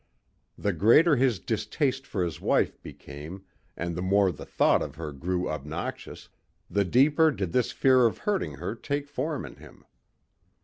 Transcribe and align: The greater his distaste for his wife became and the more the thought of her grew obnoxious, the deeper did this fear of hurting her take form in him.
The 0.57 0.73
greater 0.73 1.15
his 1.15 1.37
distaste 1.37 2.07
for 2.07 2.23
his 2.25 2.41
wife 2.41 2.81
became 2.81 3.43
and 3.77 3.93
the 3.95 4.01
more 4.01 4.31
the 4.31 4.47
thought 4.47 4.81
of 4.81 4.95
her 4.95 5.11
grew 5.11 5.47
obnoxious, 5.47 6.27
the 6.71 6.83
deeper 6.83 7.29
did 7.29 7.51
this 7.51 7.71
fear 7.71 8.07
of 8.07 8.17
hurting 8.17 8.53
her 8.55 8.73
take 8.73 9.07
form 9.07 9.45
in 9.45 9.57
him. 9.57 9.85